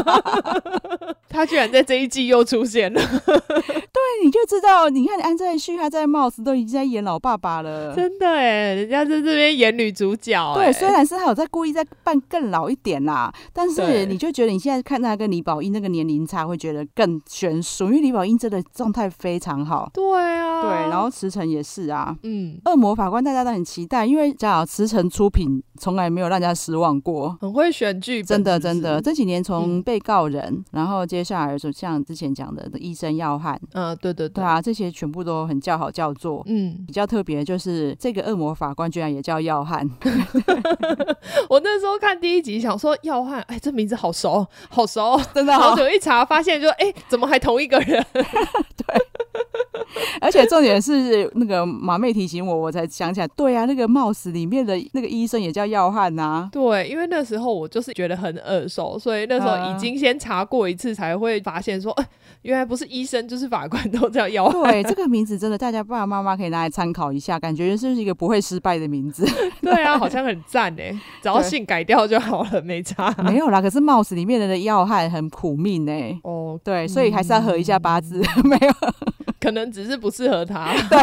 [1.30, 3.02] 他居然在这一季又出现了。
[3.02, 7.94] 对，你就知道，你看安在旭他在帽子都已经在演老爸爸了。
[7.96, 10.54] 真的哎，人家在这边演女主角。
[10.54, 19.90] 对，虽然是他有在故意在扮更老一点啦，但是你就觉得你现在看他跟李宝英那个年龄差，会觉得更悬殊，因为李宝英真的状态非常好。
[19.94, 22.16] 对啊，对，然后驰骋也是啊。
[22.24, 28.26] 嗯，恶魔法官大家都很期待，因为讲好驰骋出品从来没有让人家失望过，很会选剧本。
[28.26, 36.44] 真的，真的，这几年从被告人，嗯、然后接下来就像之前讲的医生要汉，嗯，对对对，对啊，这些全部都很叫好叫座。
[36.48, 39.90] 嗯，比较特别就是这个恶魔法官居然也叫要汉。
[41.50, 45.72] 我那时候看第一集，想说要汉，哎，这名字好熟，好熟， 真的好。
[45.72, 48.06] 好久一查，发现就哎，怎么还同一个人？
[48.14, 49.15] 对。
[50.22, 56.50] 而且重点是那个马妹提醒我，我才想起来，对啊，那个冒死里面的那个医生也叫耀汉呐。
[56.52, 62.06] 对，因为那时候我就是觉得很耳熟，所以那时候已经先查过一次，才会发现说，呃、
[62.42, 64.72] 原来不是医生就是法官都叫耀汉。
[64.72, 69.26] 对，这个名字真的大家爸爸妈妈可以拿来参考一下，感觉是一个不会失败的名字？
[69.62, 73.14] 对啊，好像很赞哎，只要姓改掉就好了，没差。
[73.24, 76.18] 没有啦，可是帽子里面的耀汉很苦命哎。
[76.24, 78.74] 哦，对，所以还是要合一下八字，嗯、 没有。
[79.46, 80.98] 可能只是不适合他， 对，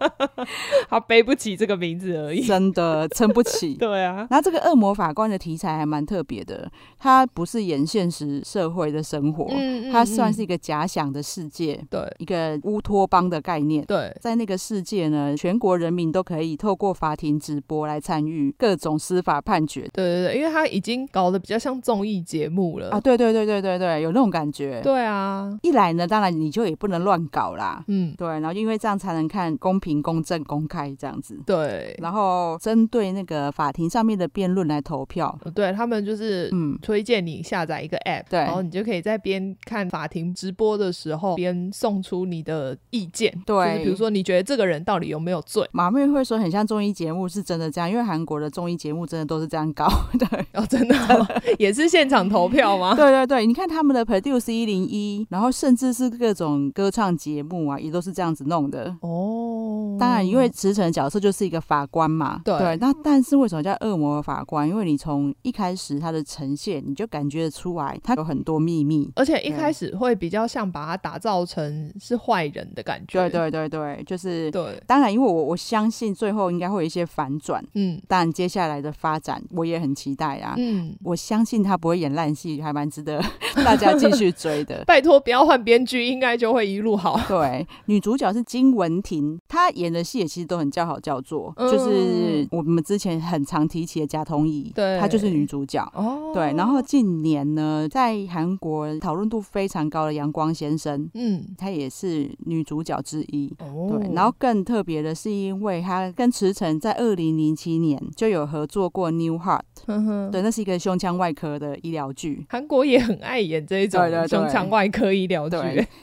[0.88, 3.74] 他背不起这个名字而已，真的撑不起。
[3.78, 13.84] 对啊，那这个恶魔法官的题材还蛮特别的，他不是演现实社会的生活，嗯，他算是一个假想的世界，对，一个乌托邦的概念。
[13.84, 19.82] 对，在那个世界呢，全国人民都可以透过法庭直播来参与各种司法判决。
[19.92, 22.98] 对对对，因为他已经搞得比较像综艺节目了啊！
[22.98, 24.80] 对对对对对对，有那种感觉。
[24.82, 27.49] 对啊，一来呢，当然你就也不能乱搞。
[27.56, 45.66] 啦，嗯，对，然后因为这样才能看公平、公正、公开这样子，对，然后针对那个法庭上面的辩论来投票，对他们就是嗯，推荐你下载一个 app，对，然后你就可以在边看法庭直播的时候边送出你的意见，对，就是比如说你觉得这个人到底有没有罪？
[45.72, 51.26] 马妹会说很像综艺节目，是真的这样，因为韩国的综艺节目真的都是这样搞， 对，哦，真的，哦，
[51.58, 52.94] 也是现场投票吗？
[52.94, 57.39] 对对对，你看他们的 Produce 一零一，然后甚至是各种歌唱节。
[57.40, 59.96] 节目啊，也都是这样子弄的哦。
[59.98, 62.58] 当然，因为驰骋的角色就是一个法官嘛，对。
[62.58, 64.68] 对，那但是为什么叫恶魔法官？
[64.68, 73.18] 因为你从一开始他的呈现，你就感觉得出来，他有很多秘密，而且一开始会比较像把他打造成是坏人的感觉。
[73.28, 74.82] 对对对对，就是对。
[74.86, 78.00] 当然，因为我我相信最后应该会有一些反转，嗯。
[78.06, 80.94] 但接下来的发展我也很期待啊，嗯。
[81.02, 83.22] 我相信他不会演烂戏，还蛮值得
[83.64, 84.82] 大家继续追的。
[84.86, 87.19] 拜托，不要换编剧，应该就会一路好。
[87.28, 95.80] 对，女主角是金文婷，她演的戏也其实都很叫好叫座，嗯、就是我们之前很常提起的贾同怡，对，她就是女主角。
[95.94, 103.52] 哦，对，然后近年呢，在韩国讨论度非常高的阳光先生，嗯，她也是女主角之一。
[103.58, 109.60] 哦，对，然后更特别的是，因为她跟池诚在二零零七年就有合作过《New Heart
[110.30, 112.46] 》，对，那是一个胸腔外科的医疗剧。
[112.48, 115.56] 韩国也很爱演这一种胸腔外科医疗剧，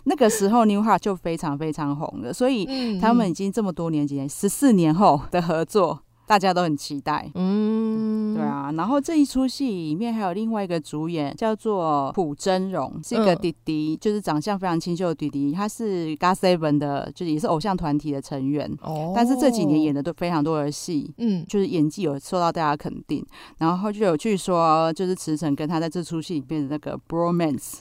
[0.03, 1.17] 那个时候《New Heart》就。
[1.27, 7.31] 非常非常红的，所以他们已经这么多年，几年十四年后的合作，大家都很期待。
[7.33, 8.69] 嗯，对啊。
[8.75, 15.53] 然后这一出戏里面还有另外一个主演，叫做朴真荣，是一个弟弟，嗯、就是长相非常清秀的弟弟。
[15.53, 18.69] 他是 g a Seven 的，就是也是偶像团体的成员。
[18.81, 19.13] 哦。
[19.15, 23.25] 但是这几年演的都非常多的戏，嗯，就是演技有受到大家肯定。
[23.57, 27.77] 然后就有据说，就是池骋跟他在这出戏里面的那个 bromance，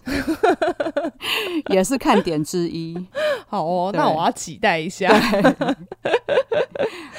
[1.74, 2.96] 也是看点之一。
[3.48, 5.12] 好哦，那我要期待一下。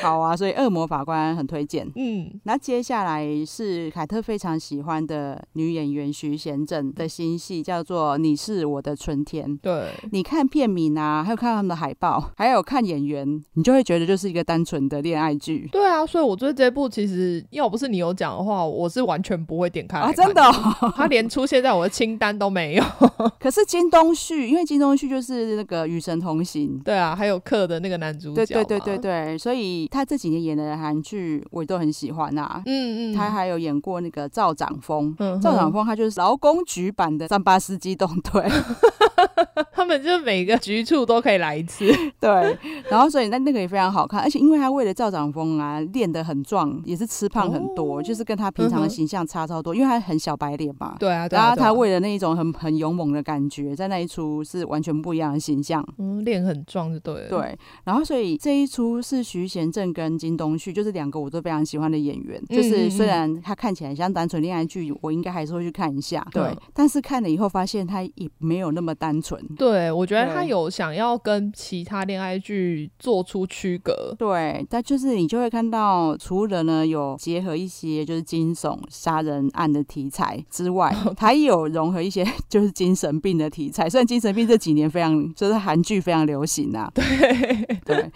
[0.01, 1.87] 好啊，所以《恶魔法官》很推荐。
[1.95, 9.49] 嗯，那接下来是凯特非常喜欢的女演员徐贤正的新戏，叫做《你是我的春天》。
[9.61, 15.67] 对，你看片名啊，还有看他们的海报，还有看演员，你就会觉得就是一个单纯的恋爱剧。
[15.71, 22.83] 对啊，所以我觉得这部其实要不是你有讲的话，我是完全不会点开啊，真的、哦，他连出现在我的清单都没有。
[23.39, 32.61] 可是金东旭，因为金东旭就是那个《与神同行》，对啊，还有课的那个男主角，对对对对对，所以他这几年演的韩剧我都很喜欢啊。
[32.65, 38.43] 嗯嗯，他还有演过那个赵长峰，嗯，赵长峰他就是劳工局版的三八司机动队，
[39.71, 41.85] 他们就每个局处都可以来一次。
[42.19, 42.57] 对，
[42.89, 50.95] 然后所以那那个也非常好看，而且因为他为了赵长风啊练得很壮，也是吃胖很多，哦，就是跟他平常的形象差超多，嗯，因为他很小白脸嘛。
[50.99, 55.85] 对啊，对啊，然后他为了那一种很很勇猛的感觉，在那一出是完全不一样的形象。
[55.97, 57.29] 嗯，练很壮就对了。
[57.29, 62.41] 对，然后所以这一出是徐贤正跟金东旭，就是两个我都非常喜欢的演员。
[62.49, 66.25] 嗯、就是虽然他看起来像单纯恋爱剧，我应该还是会去看一下。
[66.31, 69.26] 对，嗯、但是看了以后发现他也没有那么单纯。
[69.57, 74.15] 对，我觉得他有想要跟其他恋爱剧做出区隔。
[74.17, 83.89] 对，但就是你就会看到，除了呢有结合一些就是惊悚杀人案的题材之外， 他也有融合一些 就是精神病的题材。
[83.89, 86.91] 虽然精神病这几年非常就是韩剧非常流行啊。
[86.93, 87.03] 对
[87.85, 88.11] 对，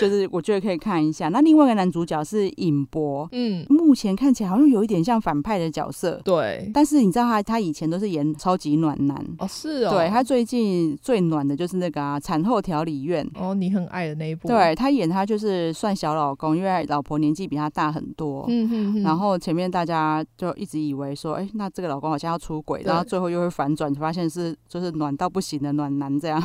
[0.00, 1.28] 就是我觉得可以看一下。
[1.28, 6.20] 那另外一个男主角是尹博，嗯，目前看起来好像有一点像反派的角色。
[6.24, 9.90] 对，但是你知道他他以前都是演超级暖男哦，是哦。
[9.90, 14.48] 对，他最近最暖的就是那个啊，产后调理院哦，你很爱的那一部。
[14.48, 18.46] 对，他演他就是算小老公，因为老婆年纪比他大很多。
[18.48, 19.02] 嗯哼哼。
[19.02, 26.42] 然后前面大家就一直以为说，哎，那这个老公好像要出轨，然后最后又会反转，发现是就是暖到不行的暖男这样。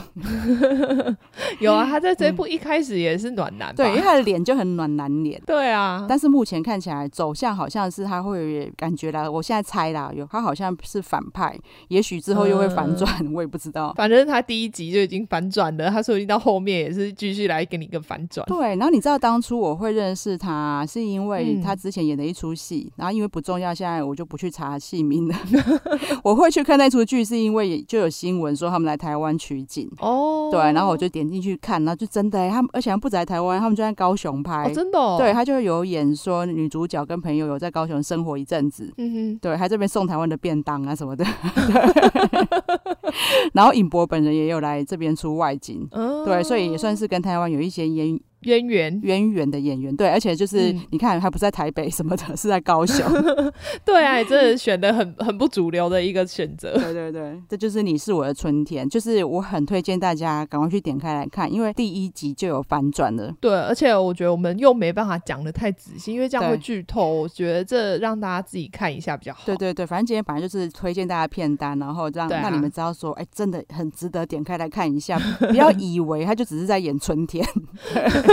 [1.62, 5.41] 有啊，他在这部一开始也是暖男，对，因为他的脸就很暖男脸。
[5.45, 13.93] 对啊，但是目前看起来走向好像是他会感觉啦，我现在猜啦，有他好像是反派，也许之后又会反转，嗯，我也不知道。
[13.96, 18.46] 反正他第一集就已经反转了，他说不定到后面也是继续来给你一个反转。
[18.48, 25.36] 对，然后你知道当初我会认识他，是因为他之前演的一出戏，然后因为不重要，现在我就不去查戏名了。
[26.24, 29.89] 我会去看那出剧，是因为就有新闻说他们来台湾取景。
[30.00, 41.26] 哦，对，然后我就点进去看，然后就真的，他们而且他们不止在台湾，他们就在高雄拍，哦、真的、哦，对，他就有演说女主角跟朋友有在高雄生活一阵子，嗯哼，对，还这边送台湾的便当啊什么的，
[43.54, 48.19] 然后尹博本人也有来这边出外景，哦，对，所以也算是跟台湾有一些演。
[48.44, 53.06] 渊源渊源的演员，对，而且就是、嗯、你看，还不在台北什么的，是在高雄。
[53.86, 56.74] 对啊，你真的选的很很不主流的一个选择。
[56.74, 63.34] 对对对，这就是你是我的春天，就是我很推荐大家赶快去点开来看，因为第一集就有反转了。
[63.39, 67.14] 对，而且我觉得我们又没办法讲的太仔细，因为这样会剧透。
[67.14, 69.41] 我觉得这让大家自己看一下比较好。
[69.46, 77.46] 对对对，反正今天本来就是推荐大家片单，然后让让、啊、你们知道说，哎，真的很值得点开来看一下，不要以为他就只是在演春天。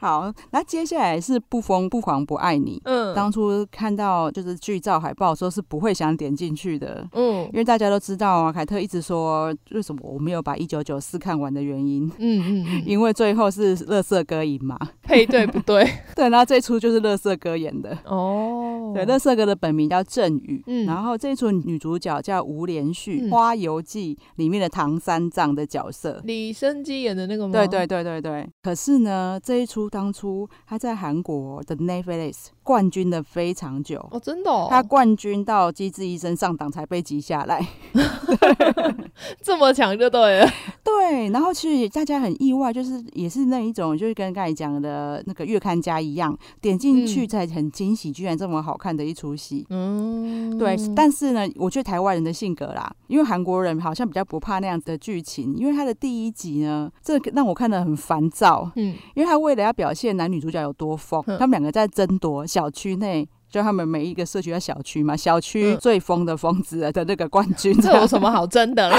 [0.00, 2.80] 好，那接下来是不疯不狂不爱你。
[2.84, 7.06] 嗯，当初看到就是剧照海报的时候是不会想点进去的。
[7.12, 12.10] 嗯，因为大家都知道啊，凯特一直说为什么我没有把一九九四看完的原因。
[12.18, 15.86] 嗯嗯嗯， 因为最后是乐色哥赢嘛， 配对不对？
[16.16, 17.96] 对，然后这出就是乐色哥演的。
[18.06, 20.62] 哦，对，乐色哥的本名叫郑宇。
[20.66, 27.52] 嗯，然后这一出女主角叫吴连续，嗯《花游记》里面的唐三藏的角色，李生基演的那个吗？
[27.52, 28.48] 对对对对对。
[28.62, 37.66] 可是呢，这一出当初他在韩国的 Netflix 冠军的非常久哦，真的、哦，他冠军到《机智医生》上档才被挤下来，
[39.42, 40.48] 这么强就对了。
[40.84, 49.66] 对，然后其实大家很意外，就是也是那一种，就是跟刚才讲的那个月刊家一样，点进去才很惊喜，居然这么好看的一出戏。
[49.70, 50.76] 嗯，对。
[50.94, 58.70] 但是呢，我觉得台湾人的性格啦，因为韩国人好像比较不怕那样子的剧情，因为他的第一集呢，这让我看得很烦躁。
[58.76, 68.98] 嗯，因为他为了要表现男女主角有多疯，他们两个在争夺小区内，就他们每一个社区的小区嘛，小区最疯的疯子的那个冠军，嗯，这有什么好争的啦？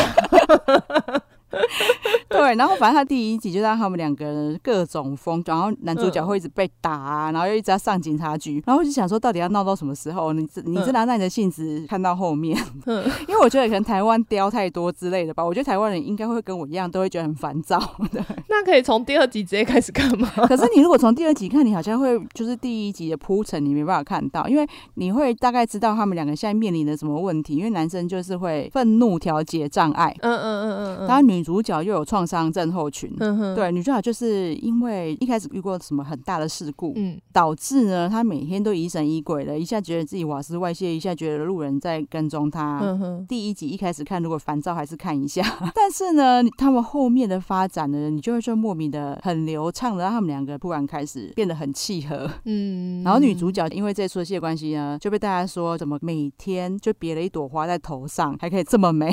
[2.29, 10.31] 对，然后反正他第一集就让他们两个人各种疯，然后男主角会一直被打啊，然后又一直要上警察局，然后我就想说，到底要闹到什么时候？
[10.31, 12.57] 你你是拿那你的性子看到后面？
[12.87, 15.43] 嗯，因为我觉得可能台湾雕太多之类的吧。
[15.43, 17.77] 我觉得台湾人应该会跟我一样，都会觉得很烦躁。
[18.11, 20.31] 对，那可以从第二集直接开始看吗？
[20.47, 27.55] 可是你如果从第二集看，你好像会就是第一集的铺陈，你没办法看到，因为你会大概知道他们两个现在面临的什么问题。
[27.55, 31.40] 因为男生就是会愤怒调节障碍，嗯嗯嗯嗯嗯，然后女。
[31.41, 33.11] 女主角又有创伤症候群。
[33.19, 42.79] 嗯，对，女主角就是因为一开始遇过什么很大的事故，嗯，导致呢，她每天都疑神疑鬼的，一下觉得自己瓦斯外泄，一下觉得路人在跟踪她。
[42.83, 45.41] 嗯，第一集一开始看，如果烦躁还是看一下，
[45.73, 52.29] 但是呢，他们后面的发展呢，你就会说莫名的很流畅的，让他们两个突然开始变得很契合。
[52.45, 59.09] 嗯， 然后女主角因为这出戏的关系呢，就被大家说怎么每天就别了一朵花在头上，还可以这么美。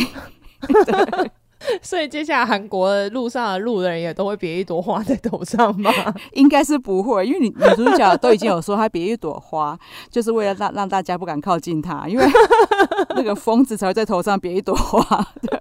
[0.85, 1.31] 对
[1.83, 5.91] 所以接下来韩国路上的路人也都会别一朵花在头上吗？
[6.33, 9.79] 应该是不会，因为女女主角都已经有说她别一朵花，
[10.11, 12.25] 就是为了让让大家不敢靠近她，因为
[13.17, 15.01] 那个疯子才会在头上别一朵花。
[15.43, 15.59] 对。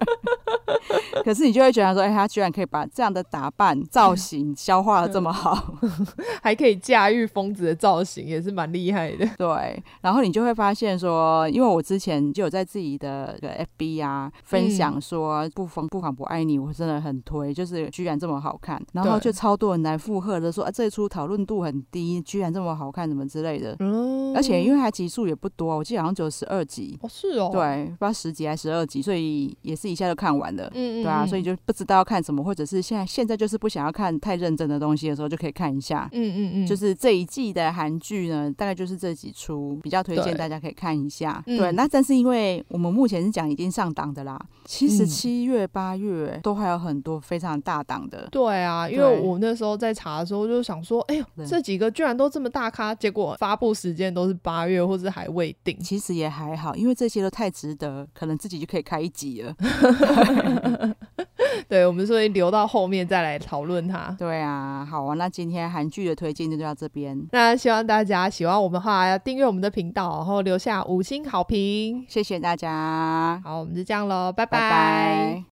[1.28, 5.74] 可是你就会觉得说，哎、欸，他居然可以把这样的打扮造型消化的这么好，
[6.42, 9.28] 还可以驾驭疯子的造型，也是蛮厉害的。
[9.38, 13.38] 对，然后你就会发现说，因为我之前就有在自己的
[13.78, 23.76] FB 啊分享说，不疯不狂不爱你，我真的很推，就是居然这么好看，然后就超多人来附和的说，啊，这一出讨论度很低，居然这么好看，什么之类的。
[23.80, 26.98] 嗯，而且因为它集数也不多，我记得好像只有十二集。
[27.02, 27.50] 哦，是哦。
[27.52, 30.72] 对，不知道十集还是十二集，所以也是一下就看完了。
[30.74, 36.10] 嗯，对啊，所以就不知道要看什么，或者是现在现在就是不想要看太认真的东西的时候，就可以看一下。
[36.12, 41.42] 嗯嗯嗯，就是这一季的韩剧呢，大概就是这几出比较推荐大家可以看一下。
[41.46, 48.28] 对，对，那但是因为我们目前是讲已经上档的啦，其实七月八月都还有很多非常大档的。
[48.32, 55.78] 对啊，因为我那时候在查的时候就想说，哎呦，这几个居然都这么大咖，结果发布时间都是八月，或是还未定。
[55.80, 59.56] 其实也还好，因为这些都太值得，可能自己就可以开一集了。
[61.68, 64.16] 对，我们所以留到后面再来讨论它。
[64.18, 67.28] 对啊，好啊，那今天韩剧的推荐就到这边。
[67.32, 73.42] 那希望大家喜欢我们的话，要订阅我们的频道，然后留下五星好评，谢谢大家。
[73.44, 74.60] 好，我们就这样喽，拜拜。
[74.60, 75.44] 拜拜。